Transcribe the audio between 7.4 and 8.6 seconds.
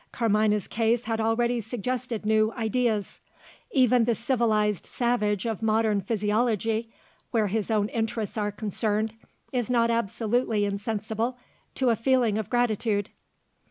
his own interests are